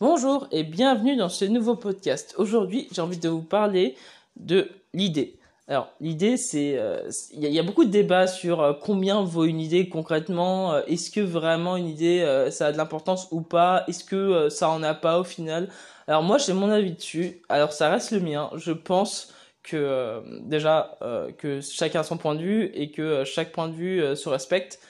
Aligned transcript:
Bonjour 0.00 0.48
et 0.50 0.64
bienvenue 0.64 1.14
dans 1.14 1.28
ce 1.28 1.44
nouveau 1.44 1.76
podcast. 1.76 2.34
Aujourd'hui, 2.36 2.88
j'ai 2.90 3.00
envie 3.00 3.16
de 3.16 3.28
vous 3.28 3.42
parler 3.42 3.94
de 4.34 4.68
l'idée. 4.92 5.38
Alors, 5.68 5.88
l'idée, 6.00 6.36
c'est, 6.36 6.76
euh, 6.76 7.08
il 7.32 7.44
y, 7.44 7.60
a 7.60 7.62
beaucoup 7.62 7.84
de 7.84 7.90
débats 7.90 8.26
sur 8.26 8.60
euh, 8.60 8.72
combien 8.72 9.22
vaut 9.22 9.44
une 9.44 9.60
idée 9.60 9.88
concrètement. 9.88 10.72
Euh, 10.72 10.82
est-ce 10.88 11.12
que 11.12 11.20
vraiment 11.20 11.76
une 11.76 11.86
idée, 11.86 12.48
ça 12.50 12.66
a 12.66 12.72
de 12.72 12.76
l'importance 12.76 13.28
ou 13.30 13.40
pas? 13.40 13.84
Est-ce 13.86 14.02
que 14.02 14.48
ça 14.48 14.68
en 14.68 14.82
a 14.82 14.94
pas 14.94 15.20
au 15.20 15.24
final? 15.24 15.68
Alors 16.08 16.24
moi, 16.24 16.38
j'ai 16.38 16.54
mon 16.54 16.70
avis 16.70 16.94
dessus. 16.94 17.40
Alors, 17.48 17.72
ça 17.72 17.88
reste 17.88 18.10
le 18.10 18.18
mien. 18.18 18.50
Je 18.56 18.72
pense 18.72 19.32
que 19.62 20.24
déjà 20.42 20.98
que 21.38 21.60
chacun 21.60 22.00
a 22.00 22.02
son 22.02 22.16
point 22.16 22.34
de 22.34 22.42
vue 22.42 22.64
et 22.74 22.90
que 22.90 23.22
chaque 23.24 23.52
point 23.52 23.68
de 23.68 23.74
vue 23.74 24.16
se 24.16 24.28
respecte. 24.28 24.80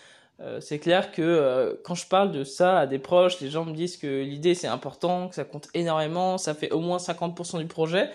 C'est 0.60 0.78
clair 0.78 1.12
que 1.12 1.78
quand 1.84 1.94
je 1.94 2.06
parle 2.06 2.32
de 2.32 2.44
ça 2.44 2.80
à 2.80 2.86
des 2.86 2.98
proches, 2.98 3.40
les 3.40 3.50
gens 3.50 3.64
me 3.64 3.72
disent 3.72 3.96
que 3.96 4.22
l'idée 4.22 4.54
c'est 4.54 4.66
important, 4.66 5.28
que 5.28 5.34
ça 5.34 5.44
compte 5.44 5.68
énormément, 5.74 6.38
ça 6.38 6.54
fait 6.54 6.70
au 6.72 6.80
moins 6.80 6.98
50% 6.98 7.58
du 7.58 7.66
projet 7.66 8.10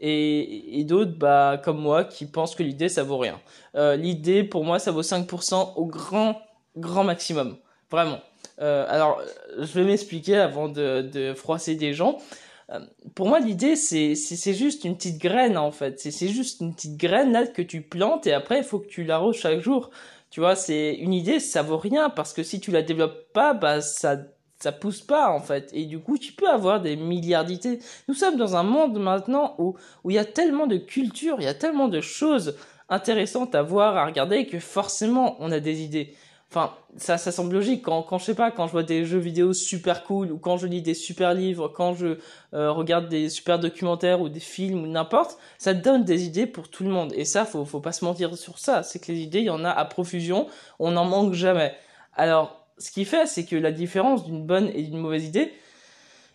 et, 0.00 0.84
d'autres 0.84 1.12
bah, 1.12 1.60
comme 1.62 1.78
moi 1.78 2.04
qui 2.04 2.26
pensent 2.26 2.54
que 2.54 2.62
l'idée 2.62 2.88
ça 2.88 3.02
vaut 3.02 3.18
rien. 3.18 3.40
Euh, 3.76 3.96
l'idée 3.96 4.44
pour 4.44 4.64
moi 4.64 4.78
ça 4.78 4.90
vaut 4.90 5.02
5% 5.02 5.74
au 5.76 5.86
grand 5.86 6.40
grand 6.76 7.04
maximum, 7.04 7.56
vraiment. 7.90 8.20
Euh, 8.60 8.86
alors 8.88 9.20
je 9.58 9.72
vais 9.72 9.84
m'expliquer 9.84 10.36
avant 10.36 10.68
de, 10.68 11.02
de 11.02 11.34
froisser 11.34 11.74
des 11.74 11.92
gens. 11.92 12.18
Euh, 12.70 12.80
pour 13.14 13.28
moi 13.28 13.40
l'idée 13.40 13.76
c'est 13.76 14.14
juste 14.54 14.84
une 14.84 14.96
petite 14.96 15.18
graine 15.18 15.58
en 15.58 15.70
fait, 15.70 16.00
c'est 16.00 16.28
juste 16.28 16.60
une 16.60 16.74
petite 16.74 16.96
graine 16.96 17.32
là 17.32 17.46
que 17.46 17.62
tu 17.62 17.82
plantes 17.82 18.26
et 18.26 18.32
après 18.32 18.58
il 18.58 18.64
faut 18.64 18.78
que 18.78 18.88
tu 18.88 19.04
l'arroses 19.04 19.36
chaque 19.36 19.60
jour. 19.60 19.90
Tu 20.30 20.40
vois, 20.40 20.54
c'est 20.54 20.94
une 20.94 21.12
idée, 21.12 21.40
ça 21.40 21.62
vaut 21.62 21.76
rien 21.78 22.08
parce 22.08 22.32
que 22.32 22.42
si 22.44 22.60
tu 22.60 22.70
la 22.70 22.82
développes 22.82 23.32
pas, 23.32 23.52
bah 23.52 23.80
ça 23.80 24.16
ça 24.60 24.72
pousse 24.72 25.00
pas 25.00 25.30
en 25.30 25.40
fait. 25.40 25.70
Et 25.72 25.86
du 25.86 25.98
coup 26.00 26.18
tu 26.18 26.32
peux 26.32 26.48
avoir 26.48 26.80
des 26.80 26.94
milliards 26.96 27.44
d'idées 27.46 27.78
nous 28.08 28.14
sommes 28.14 28.36
dans 28.36 28.56
un 28.56 28.62
monde 28.62 28.98
maintenant 29.00 29.54
où 29.58 29.74
où 30.04 30.10
il 30.10 30.14
y 30.14 30.18
a 30.18 30.24
tellement 30.26 30.66
de 30.66 30.76
culture 30.76 31.36
il 31.38 31.44
y 31.44 31.48
a 31.48 31.54
tellement 31.54 31.88
de 31.88 32.00
choses 32.02 32.56
intéressantes 32.90 33.54
à 33.54 33.62
voir 33.62 33.96
à 33.96 34.04
regarder 34.04 34.46
que 34.46 34.58
forcément 34.58 35.36
on 35.40 35.50
a 35.50 35.60
des 35.60 35.80
idées 35.82 36.14
enfin 36.50 36.74
ça 36.96 37.16
ça 37.16 37.32
semble 37.32 37.54
logique. 37.54 37.82
Quand 37.82 38.02
quand 38.02 38.18
je 38.18 38.24
sais 38.26 38.34
pas 38.34 38.50
quand 38.50 38.66
je 38.66 38.72
vois 38.72 38.82
des 38.82 39.04
jeux 39.04 39.18
vidéo 39.18 39.52
super 39.52 40.04
cool 40.04 40.32
ou 40.32 40.38
quand 40.38 40.56
je 40.56 40.66
lis 40.66 40.82
des 40.82 40.94
super 40.94 41.32
livres 41.34 41.68
quand 41.68 41.94
je 41.94 42.18
euh, 42.54 42.70
regarde 42.72 43.08
des 43.08 43.28
super 43.28 43.58
documentaires 43.58 44.20
ou 44.20 44.28
des 44.28 44.40
films 44.40 44.82
ou 44.82 44.86
n'importe 44.86 45.38
ça 45.58 45.74
donne 45.74 46.04
des 46.04 46.24
idées 46.24 46.46
pour 46.46 46.68
tout 46.68 46.84
le 46.84 46.90
monde. 46.90 47.12
Et 47.14 47.24
ça 47.24 47.44
faut 47.44 47.64
faut 47.64 47.80
pas 47.80 47.92
se 47.92 48.04
mentir 48.04 48.36
sur 48.36 48.58
ça. 48.58 48.82
C'est 48.82 48.98
que 48.98 49.12
les 49.12 49.20
idées 49.20 49.40
il 49.40 49.46
y 49.46 49.50
en 49.50 49.64
a 49.64 49.70
à 49.70 49.84
profusion. 49.84 50.46
On 50.78 50.90
n'en 50.92 51.04
manque 51.04 51.34
jamais. 51.34 51.74
Alors 52.14 52.60
ce 52.80 52.90
qui 52.90 53.04
fait, 53.04 53.26
c'est 53.26 53.44
que 53.44 53.56
la 53.56 53.72
différence 53.72 54.24
d'une 54.24 54.44
bonne 54.44 54.70
et 54.74 54.82
d'une 54.82 54.98
mauvaise 54.98 55.26
idée, 55.26 55.52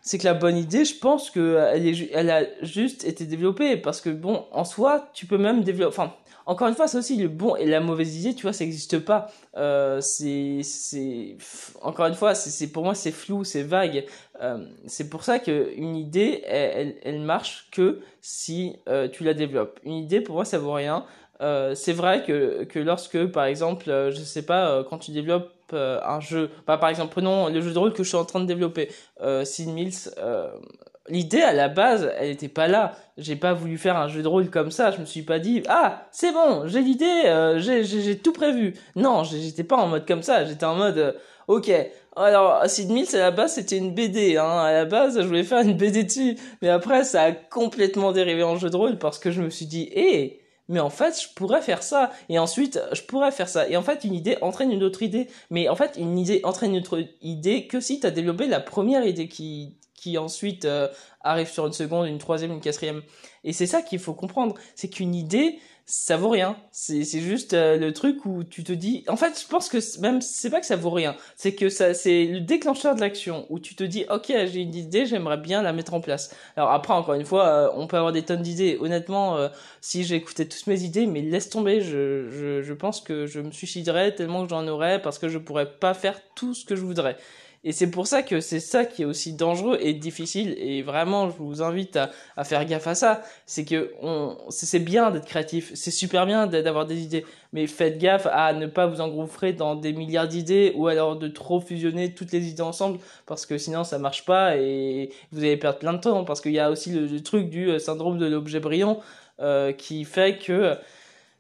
c'est 0.06 0.20
que 0.20 0.24
la 0.24 0.36
bonne 0.36 0.56
idée, 0.56 0.86
je 0.86 0.96
pense 0.96 1.32
que 1.32 1.58
elle, 1.74 1.88
est, 1.88 2.12
elle 2.14 2.30
a 2.30 2.44
juste 2.62 3.04
été 3.04 3.26
développée 3.26 3.76
parce 3.76 4.02
que 4.02 4.12
bon, 4.12 4.46
en 4.52 4.64
soi, 4.64 5.10
tu 5.14 5.26
peux 5.26 5.40
même 5.40 5.64
développer. 5.64 5.88
Enfin, 5.88 6.14
encore 6.46 6.68
une 6.68 6.76
fois, 6.76 6.88
c'est 6.88 7.00
aussi 7.00 7.18
le 7.18 7.28
bon 7.28 7.56
et 7.56 7.66
la 7.66 7.80
mauvaise 7.80 8.16
idée, 8.16 8.36
tu 8.36 8.44
vois, 8.44 8.54
ça 8.54 8.64
n'existe 8.64 9.00
pas. 9.00 9.32
Euh, 9.58 10.00
c'est, 10.02 10.60
c'est, 10.62 11.38
encore 11.82 12.06
une 12.06 12.14
fois, 12.14 12.36
c'est, 12.36 12.68
pour 12.68 12.84
moi, 12.84 12.94
c'est 12.94 13.12
flou, 13.12 13.44
c'est 13.44 13.64
vague. 13.64 14.06
Euh, 14.42 14.64
c'est 14.86 15.10
pour 15.10 15.24
ça 15.24 15.40
que 15.40 15.74
une 15.76 15.96
idée, 15.96 16.44
elle, 16.46 16.98
elle, 17.02 17.22
marche 17.22 17.68
que 17.72 18.02
si 18.22 18.76
euh, 18.88 19.08
tu 19.08 19.24
la 19.24 19.34
développes. 19.34 19.80
Une 19.84 19.94
idée, 19.94 20.22
pour 20.22 20.36
moi, 20.36 20.46
ça 20.46 20.60
vaut 20.60 20.74
rien. 20.74 21.04
Euh, 21.42 21.76
c'est 21.76 21.94
vrai 21.94 22.24
que, 22.24 22.64
que 22.64 22.80
lorsque, 22.80 23.26
par 23.28 23.46
exemple, 23.46 23.90
euh, 23.90 24.12
je 24.12 24.22
sais 24.22 24.46
pas, 24.46 24.70
euh, 24.70 24.84
quand 24.84 25.00
tu 25.00 25.12
développes 25.12 25.52
euh, 25.74 26.00
un 26.06 26.20
jeu, 26.20 26.50
bah, 26.66 26.78
par 26.78 26.90
exemple, 26.90 27.12
prenons 27.12 27.50
le 27.50 27.62
jeu 27.62 27.74
de 27.74 27.80
rôle 27.80 27.94
que 27.94 28.04
je 28.04 28.10
suis 28.10 28.18
en 28.18 28.26
train 28.26 28.40
de 28.40 28.46
développer, 28.46 28.90
euh, 29.22 29.44
Sid 29.44 29.70
Mills, 29.70 30.12
l'idée 31.08 31.42
à 31.42 31.54
la 31.54 31.68
base, 31.68 32.12
elle 32.18 32.32
était 32.32 32.48
pas 32.48 32.68
là. 32.68 32.94
J'ai 33.18 33.36
pas 33.36 33.54
voulu 33.54 33.78
faire 33.78 33.98
un 33.98 34.08
jeu 34.08 34.24
de 34.24 34.28
rôle 34.28 34.50
comme 34.50 34.72
ça. 34.72 34.92
Je 34.92 35.00
me 35.00 35.06
suis 35.06 35.22
pas 35.22 35.40
dit, 35.40 35.64
ah, 35.68 36.08
c'est 36.12 36.32
bon, 36.32 36.68
j'ai 36.68 36.82
l'idée, 36.82 37.54
j'ai 37.60 38.18
tout 38.18 38.34
prévu. 38.34 38.74
Non, 38.96 39.24
j'étais 39.24 39.64
pas 39.64 39.78
en 39.78 39.88
mode 39.88 40.08
comme 40.08 40.24
ça. 40.24 40.46
J'étais 40.46 40.66
en 40.66 40.76
mode, 40.76 41.16
ok. 41.48 41.72
Alors, 42.16 42.66
Sid 42.66 42.90
Mills, 42.90 43.14
à 43.14 43.20
la 43.20 43.32
base, 43.32 43.56
c'était 43.56 43.78
une 43.78 43.94
BD. 43.94 44.38
Hein. 44.38 44.60
À 44.64 44.72
la 44.72 44.86
base, 44.86 45.22
je 45.22 45.28
voulais 45.28 45.44
faire 45.44 45.60
une 45.60 45.76
BD 45.76 46.04
dessus. 46.06 46.38
Mais 46.62 46.70
après, 46.70 47.04
ça 47.04 47.24
a 47.24 47.32
complètement 47.34 48.14
dérivé 48.14 48.42
en 48.42 48.56
jeu 48.56 48.70
de 48.70 48.78
rôle 48.78 48.98
parce 48.98 49.20
que 49.20 49.32
je 49.32 49.42
me 49.42 49.50
suis 49.50 49.66
dit, 49.66 49.90
hé, 49.94 50.42
mais 50.68 50.80
en 50.80 50.90
fait, 50.90 51.22
je 51.22 51.34
pourrais 51.34 51.62
faire 51.62 51.84
ça. 51.84 52.12
Et 52.30 52.40
ensuite, 52.40 52.80
je 52.92 53.02
pourrais 53.04 53.32
faire 53.32 53.50
ça. 53.50 53.68
Et 53.70 53.78
en 53.78 53.84
fait, 53.84 54.04
une 54.04 54.16
idée 54.16 54.38
entraîne 54.42 54.72
une 54.72 54.84
autre 54.84 55.04
idée. 55.04 55.28
Mais 55.52 55.70
en 55.70 55.76
fait, 55.76 55.96
une 55.98 56.18
idée 56.18 56.42
entraîne 56.44 56.74
une 56.74 56.82
autre 56.82 57.04
idée 57.22 57.68
que 57.68 57.80
si 57.80 58.00
tu 58.00 58.08
as 58.08 58.12
développé 58.12 58.48
la 58.48 58.60
première 58.60 59.06
idée 59.06 59.28
qui, 59.28 59.76
qui 60.06 60.20
ensuite 60.20 60.66
euh, 60.66 60.88
arrive 61.22 61.48
sur 61.48 61.66
une 61.66 61.74
seconde, 61.74 62.08
une 62.08 62.20
troisième, 62.20 62.52
une 62.52 62.62
quatrième. 62.62 63.02
Et 63.44 63.54
c'est 63.54 63.66
ça 63.66 63.82
qu'il 63.82 63.98
faut 63.98 64.14
comprendre. 64.14 64.54
C'est 64.76 64.88
qu'une 64.88 65.16
idée, 65.16 65.58
ça 65.88 66.16
vaut 66.16 66.30
rien. 66.30 66.58
C'est 66.72 67.04
juste 67.04 67.56
euh, 67.56 67.78
le 67.78 67.92
truc 67.92 68.24
où 68.28 68.44
tu 68.44 68.64
te 68.64 68.72
dis 68.72 69.04
en 69.08 69.16
fait, 69.16 69.42
je 69.42 69.48
pense 69.48 69.68
que 69.68 69.80
même 70.02 70.22
c'est 70.22 70.52
pas 70.52 70.60
que 70.60 70.68
ça 70.68 70.76
vaut 70.76 70.92
rien, 70.92 71.16
c'est 71.38 71.56
que 71.56 71.70
ça 71.70 71.96
c'est 71.96 72.26
le 72.26 72.40
déclencheur 72.40 72.94
de 72.94 73.02
l'action 73.02 73.48
où 73.50 73.58
tu 73.60 73.74
te 73.74 73.84
dis 73.84 74.06
OK, 74.12 74.28
j'ai 74.28 74.60
une 74.60 74.76
idée, 74.76 75.08
j'aimerais 75.08 75.38
bien 75.38 75.64
la 75.64 75.74
mettre 75.74 75.96
en 75.96 76.02
place. 76.02 76.36
Alors 76.56 76.70
après 76.70 76.94
encore 76.94 77.16
une 77.16 77.26
fois, 77.26 77.48
euh, 77.48 77.70
on 77.74 77.88
peut 77.88 77.98
avoir 77.98 78.12
des 78.12 78.22
tonnes 78.22 78.44
d'idées. 78.44 78.78
Honnêtement, 78.80 79.40
si 79.82 80.04
j'écoutais 80.04 80.46
toutes 80.46 80.68
mes 80.68 80.84
idées, 80.84 81.08
mais 81.08 81.22
laisse 81.22 81.50
tomber, 81.50 81.82
je 81.82 82.30
je 82.30 82.62
je 82.62 82.74
pense 82.74 83.02
que 83.02 83.26
je 83.26 83.40
me 83.40 83.52
suiciderais 83.52 84.14
tellement 84.14 84.44
que 84.44 84.50
j'en 84.52 84.68
aurais 84.68 85.02
parce 85.02 85.18
que 85.18 85.30
je 85.30 85.40
pourrais 85.40 85.72
pas 85.80 85.96
faire 85.96 86.22
tout 86.36 86.54
ce 86.54 86.64
que 86.64 86.76
je 86.76 86.82
voudrais. 86.82 87.18
Et 87.68 87.72
c'est 87.72 87.90
pour 87.90 88.06
ça 88.06 88.22
que 88.22 88.42
c'est 88.42 88.60
ça 88.60 88.86
qui 88.86 89.02
est 89.02 89.06
aussi 89.06 89.34
dangereux 89.34 89.80
et 89.82 89.96
difficile. 89.96 90.56
Et 90.60 90.84
vraiment, 90.84 91.32
je 91.32 91.36
vous 91.36 91.64
invite 91.64 91.98
à, 92.38 92.44
faire 92.44 92.64
gaffe 92.64 92.86
à 92.86 92.94
ça. 92.94 93.24
C'est 93.48 93.66
que 93.66 93.92
on, 94.04 94.38
c'est 94.50 94.80
bien 94.80 95.10
d'être 95.10 95.26
créatif. 95.26 95.72
C'est 95.74 95.90
super 95.90 96.28
bien 96.28 96.46
d'avoir 96.46 96.86
des 96.86 97.02
idées. 97.02 97.26
Mais 97.54 97.66
faites 97.66 97.98
gaffe 97.98 98.28
à 98.32 98.54
ne 98.54 98.68
pas 98.68 98.86
vous 98.86 99.02
engouffrer 99.02 99.52
dans 99.52 99.76
des 99.76 99.94
milliards 99.94 100.28
d'idées 100.28 100.74
ou 100.76 100.88
alors 100.88 101.16
de 101.16 101.28
trop 101.28 101.60
fusionner 101.60 102.14
toutes 102.14 102.32
les 102.32 102.48
idées 102.48 102.62
ensemble 102.62 103.00
parce 103.26 103.48
que 103.48 103.58
sinon 103.58 103.84
ça 103.84 103.98
marche 103.98 104.26
pas 104.26 104.58
et 104.58 105.10
vous 105.32 105.40
allez 105.40 105.58
perdre 105.58 105.80
plein 105.80 105.94
de 105.94 106.00
temps 106.00 106.24
parce 106.24 106.42
qu'il 106.42 106.52
y 106.52 106.60
a 106.60 106.70
aussi 106.70 106.92
le, 106.92 107.24
truc 107.24 107.50
du 107.50 107.70
euh, 107.70 107.80
syndrome 107.80 108.18
de 108.20 108.26
l'objet 108.26 108.60
brillant 108.60 109.00
euh, 109.40 109.72
qui 109.72 110.04
fait 110.04 110.38
que 110.38 110.78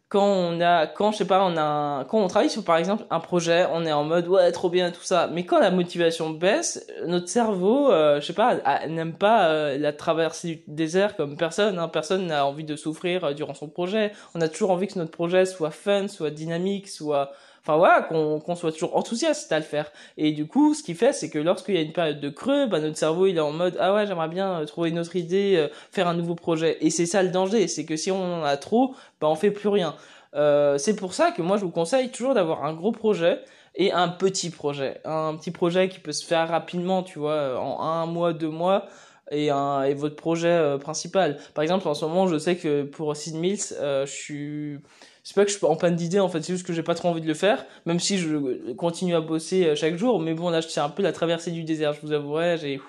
quand 0.07 0.25
on 0.25 0.61
a 0.61 0.85
quand 0.85 1.11
je 1.11 1.17
sais 1.17 1.25
pas 1.25 1.43
on 1.43 1.57
a 1.57 2.05
quand 2.05 2.19
on 2.19 2.27
travaille 2.27 2.49
sur 2.49 2.63
par 2.63 2.77
exemple 2.77 3.05
un 3.09 3.19
projet 3.19 3.65
on 3.71 3.85
est 3.85 3.91
en 3.91 4.03
mode 4.03 4.27
ouais 4.27 4.51
trop 4.51 4.69
bien 4.69 4.91
tout 4.91 5.01
ça 5.01 5.27
mais 5.31 5.45
quand 5.45 5.59
la 5.59 5.71
motivation 5.71 6.29
baisse 6.29 6.85
notre 7.07 7.27
cerveau 7.27 7.91
euh, 7.91 8.21
je 8.21 8.27
sais 8.27 8.33
pas 8.33 8.87
n'aime 8.87 9.13
pas 9.13 9.47
euh, 9.47 9.77
la 9.79 9.93
traversée 9.93 10.47
du 10.47 10.63
désert 10.67 11.15
comme 11.15 11.37
personne 11.37 11.79
hein. 11.79 11.87
personne 11.87 12.27
n'a 12.27 12.45
envie 12.45 12.63
de 12.63 12.75
souffrir 12.75 13.23
euh, 13.23 13.33
durant 13.33 13.55
son 13.55 13.67
projet 13.67 14.11
on 14.35 14.41
a 14.41 14.47
toujours 14.47 14.71
envie 14.71 14.87
que 14.87 14.99
notre 14.99 15.11
projet 15.11 15.45
soit 15.45 15.71
fun 15.71 16.07
soit 16.07 16.29
dynamique 16.29 16.87
soit 16.87 17.31
enfin 17.65 17.77
voilà, 17.77 18.01
qu'on 18.03 18.55
soit 18.55 18.71
toujours 18.71 18.95
enthousiaste 18.95 19.51
à 19.51 19.57
le 19.57 19.65
faire. 19.65 19.91
Et 20.17 20.31
du 20.33 20.45
coup, 20.45 20.75
ce 20.75 20.83
qui 20.83 20.93
fait, 20.93 21.13
c'est 21.13 21.31
que 21.31 21.39
lorsqu'il 21.39 21.73
y 21.73 21.79
a 21.79 21.81
une 21.81 21.93
période 21.93 22.19
de 22.19 22.29
creux, 22.29 22.67
bah, 22.67 22.79
notre 22.79 22.97
cerveau 22.97 23.25
il 23.25 23.37
est 23.37 23.41
en 23.41 23.51
mode 23.51 23.75
ah 23.79 23.93
ouais, 23.95 24.05
j'aimerais 24.05 24.27
bien 24.27 24.61
euh, 24.61 24.65
trouver 24.65 24.89
une 24.89 24.99
autre 24.99 25.15
idée, 25.15 25.55
euh, 25.57 25.67
faire 25.91 26.07
un 26.07 26.13
nouveau 26.13 26.35
projet. 26.35 26.77
Et 26.81 26.91
c'est 26.91 27.07
ça 27.07 27.23
le 27.23 27.29
danger, 27.29 27.67
c'est 27.67 27.85
que 27.85 27.95
si 27.95 28.11
on 28.11 28.41
en 28.41 28.43
a 28.43 28.55
trop, 28.57 28.93
bah 29.19 29.27
on 29.29 29.35
fait 29.35 29.49
plus 29.49 29.69
rien. 29.69 29.95
Euh, 30.35 30.77
c'est 30.77 30.95
pour 30.95 31.13
ça 31.13 31.31
que 31.31 31.41
moi 31.41 31.57
je 31.57 31.65
vous 31.65 31.71
conseille 31.71 32.09
toujours 32.09 32.35
d'avoir 32.35 32.65
un 32.65 32.73
gros 32.73 32.91
projet 32.91 33.41
et 33.73 33.91
un 33.91 34.09
petit 34.09 34.51
projet, 34.51 35.01
un 35.03 35.35
petit 35.35 35.51
projet 35.51 35.89
qui 35.89 35.99
peut 35.99 36.11
se 36.11 36.25
faire 36.25 36.47
rapidement, 36.47 37.01
tu 37.01 37.19
vois, 37.19 37.59
en 37.59 37.81
un 37.81 38.05
mois, 38.05 38.33
deux 38.33 38.49
mois. 38.49 38.85
Et, 39.31 39.49
un, 39.49 39.81
et 39.83 39.95
votre 39.95 40.15
projet 40.15 40.77
principal. 40.79 41.39
Par 41.55 41.63
exemple, 41.63 41.87
en 41.87 41.95
ce 41.95 42.05
moment, 42.05 42.27
je 42.27 42.37
sais 42.37 42.57
que 42.57 42.83
pour 42.83 43.15
Sid 43.15 43.35
Mills, 43.35 43.73
je 43.79 44.05
suis 44.05 44.79
c'est 45.25 45.33
pas 45.33 45.43
que 45.43 45.51
je 45.51 45.57
suis 45.57 45.65
en 45.65 45.75
panne 45.75 45.95
d'idées 45.95 46.19
en 46.19 46.29
fait 46.29 46.41
c'est 46.43 46.53
juste 46.53 46.65
que 46.65 46.71
j'ai 46.71 46.83
pas 46.83 46.93
trop 46.93 47.09
envie 47.09 47.19
de 47.19 47.27
le 47.27 47.33
faire 47.33 47.65
même 47.85 47.99
si 47.99 48.19
je 48.19 48.73
continue 48.73 49.15
à 49.15 49.21
bosser 49.21 49.65
euh, 49.65 49.75
chaque 49.75 49.97
jour 49.97 50.19
mais 50.21 50.35
bon 50.35 50.49
là 50.49 50.61
c'est 50.61 50.79
un 50.79 50.89
peu 50.89 51.01
la 51.01 51.11
traversée 51.11 51.51
du 51.51 51.63
désert 51.63 51.93
je 51.93 52.01
vous 52.01 52.11
avouerai 52.13 52.57
j'ai 52.59 52.79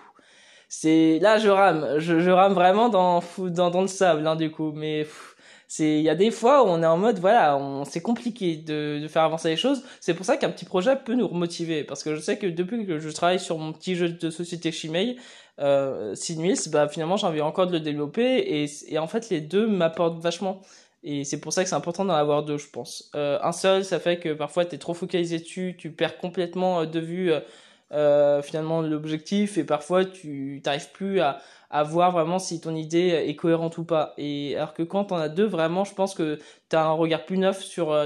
c'est 0.68 1.18
là 1.20 1.38
je 1.38 1.48
rame 1.48 1.98
je, 1.98 2.20
je 2.20 2.30
rame 2.30 2.52
vraiment 2.52 2.90
dans 2.90 3.22
dans 3.38 3.70
dans 3.70 3.80
le 3.80 3.86
sable 3.86 4.26
hein, 4.26 4.36
du 4.36 4.50
coup 4.50 4.72
mais 4.74 5.06
c'est 5.68 5.98
il 5.98 6.02
y 6.02 6.08
a 6.08 6.14
des 6.14 6.30
fois 6.30 6.64
où 6.64 6.68
on 6.68 6.82
est 6.82 6.86
en 6.86 6.96
mode 6.96 7.18
voilà 7.18 7.56
on 7.56 7.84
c'est 7.84 8.00
compliqué 8.00 8.56
de, 8.56 9.00
de 9.02 9.08
faire 9.08 9.22
avancer 9.22 9.48
les 9.48 9.56
choses. 9.56 9.82
C'est 10.00 10.14
pour 10.14 10.24
ça 10.24 10.36
qu'un 10.36 10.50
petit 10.50 10.64
projet 10.64 10.96
peut 10.96 11.14
nous 11.14 11.26
remotiver. 11.26 11.84
Parce 11.84 12.02
que 12.04 12.14
je 12.14 12.20
sais 12.20 12.38
que 12.38 12.46
depuis 12.46 12.86
que 12.86 12.98
je 12.98 13.08
travaille 13.10 13.40
sur 13.40 13.58
mon 13.58 13.72
petit 13.72 13.96
jeu 13.96 14.10
de 14.10 14.30
société 14.30 14.72
Shimei 14.72 15.16
euh, 15.58 16.14
Sinus, 16.14 16.68
bah 16.68 16.88
finalement 16.88 17.16
j'ai 17.16 17.26
envie 17.26 17.40
encore 17.40 17.66
de 17.66 17.72
le 17.72 17.80
développer 17.80 18.38
et, 18.62 18.66
et 18.88 18.98
en 18.98 19.06
fait 19.06 19.30
les 19.30 19.40
deux 19.40 19.66
m'apportent 19.66 20.20
vachement. 20.20 20.60
Et 21.02 21.24
c'est 21.24 21.40
pour 21.40 21.52
ça 21.52 21.62
que 21.62 21.68
c'est 21.68 21.76
important 21.76 22.04
d'en 22.04 22.14
avoir 22.14 22.42
deux, 22.42 22.58
je 22.58 22.68
pense. 22.68 23.10
Euh, 23.14 23.38
un 23.42 23.52
seul, 23.52 23.84
ça 23.84 24.00
fait 24.00 24.18
que 24.18 24.32
parfois 24.32 24.64
tu 24.64 24.74
es 24.74 24.78
trop 24.78 24.94
focalisé 24.94 25.38
dessus, 25.38 25.76
tu 25.78 25.92
perds 25.92 26.18
complètement 26.18 26.80
euh, 26.80 26.86
de 26.86 27.00
vue 27.00 27.32
euh, 27.92 28.38
euh, 28.38 28.42
finalement 28.42 28.80
l'objectif 28.82 29.58
et 29.58 29.64
parfois 29.64 30.04
tu 30.04 30.60
n'arrives 30.64 30.90
plus 30.92 31.20
à, 31.20 31.38
à 31.70 31.82
voir 31.82 32.12
vraiment 32.12 32.38
si 32.38 32.60
ton 32.60 32.74
idée 32.74 33.24
est 33.26 33.36
cohérente 33.36 33.78
ou 33.78 33.84
pas. 33.84 34.14
Et 34.18 34.56
alors 34.56 34.74
que 34.74 34.82
quand 34.82 35.12
on 35.12 35.16
a 35.16 35.28
deux, 35.28 35.46
vraiment, 35.46 35.84
je 35.84 35.94
pense 35.94 36.14
que 36.14 36.38
tu 36.68 36.76
as 36.76 36.84
un 36.84 36.92
regard 36.92 37.24
plus 37.24 37.38
neuf 37.38 37.62
sur 37.62 37.96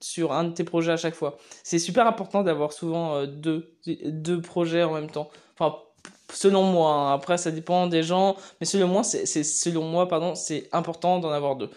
sur 0.00 0.32
un 0.32 0.44
de 0.44 0.52
tes 0.52 0.64
projets 0.64 0.92
à 0.92 0.96
chaque 0.96 1.14
fois. 1.14 1.36
C'est 1.62 1.78
super 1.78 2.06
important 2.06 2.42
d'avoir 2.42 2.72
souvent 2.72 3.26
deux 3.26 3.74
deux 3.86 4.40
projets 4.40 4.82
en 4.84 4.92
même 4.92 5.10
temps. 5.10 5.30
Enfin 5.58 5.76
selon 6.32 6.62
moi. 6.64 6.92
Hein. 6.92 7.14
Après, 7.14 7.38
ça 7.38 7.50
dépend 7.50 7.86
des 7.86 8.02
gens, 8.02 8.36
mais 8.60 8.66
selon 8.66 8.88
moi, 8.88 9.02
c'est 9.02 9.26
selon 9.44 9.84
moi, 9.84 10.08
pardon, 10.08 10.34
c'est 10.34 10.68
important 10.72 11.18
d'en 11.18 11.30
avoir 11.30 11.56
deux. 11.56 11.70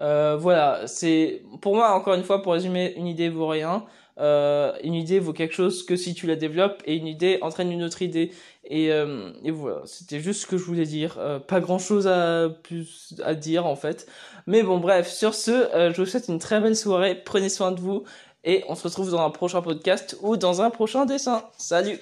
Euh, 0.00 0.36
voilà, 0.38 0.86
c'est 0.86 1.42
pour 1.60 1.74
moi 1.74 1.90
encore 1.90 2.14
une 2.14 2.22
fois 2.22 2.40
pour 2.42 2.52
résumer, 2.52 2.94
une 2.96 3.06
idée 3.06 3.28
vaut 3.28 3.48
rien. 3.48 3.84
Euh, 4.18 4.72
une 4.82 4.94
idée 4.94 5.20
vaut 5.20 5.32
quelque 5.32 5.54
chose 5.54 5.84
que 5.84 5.96
si 5.96 6.14
tu 6.14 6.26
la 6.26 6.36
développes 6.36 6.82
et 6.86 6.96
une 6.96 7.06
idée 7.06 7.38
entraîne 7.42 7.70
une 7.70 7.82
autre 7.82 8.02
idée. 8.02 8.32
Et, 8.64 8.92
euh, 8.92 9.30
et 9.44 9.50
voilà, 9.50 9.80
c'était 9.86 10.20
juste 10.20 10.42
ce 10.42 10.46
que 10.46 10.58
je 10.58 10.64
voulais 10.64 10.84
dire. 10.84 11.16
Euh, 11.18 11.38
pas 11.38 11.60
grand 11.60 11.78
chose 11.78 12.06
à 12.06 12.48
plus 12.62 13.14
à 13.24 13.34
dire 13.34 13.66
en 13.66 13.76
fait. 13.76 14.06
Mais 14.46 14.62
bon, 14.62 14.78
bref, 14.78 15.08
sur 15.08 15.34
ce, 15.34 15.50
euh, 15.50 15.92
je 15.92 16.02
vous 16.02 16.06
souhaite 16.06 16.28
une 16.28 16.38
très 16.38 16.60
belle 16.60 16.76
soirée. 16.76 17.14
Prenez 17.24 17.48
soin 17.48 17.72
de 17.72 17.80
vous 17.80 18.04
et 18.44 18.64
on 18.68 18.74
se 18.74 18.84
retrouve 18.84 19.10
dans 19.10 19.24
un 19.24 19.30
prochain 19.30 19.62
podcast 19.62 20.16
ou 20.20 20.36
dans 20.36 20.62
un 20.62 20.70
prochain 20.70 21.06
dessin. 21.06 21.44
Salut 21.56 21.98